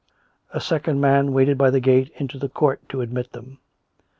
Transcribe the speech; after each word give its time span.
A 0.49 0.59
second 0.59 0.99
man 0.99 1.31
waited 1.31 1.59
by 1.59 1.69
the 1.69 1.79
gate 1.79 2.11
into 2.15 2.39
the 2.39 2.49
court 2.49 2.81
to 2.89 3.01
admit 3.01 3.33
them. 3.33 3.59